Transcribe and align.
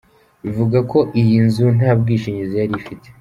Bivugwa 0.43 0.79
ko 0.91 0.99
iyi 1.19 1.37
nzu 1.47 1.65
nta 1.77 1.91
bwishingizi 1.99 2.55
yari 2.61 2.73
ifite. 2.81 3.07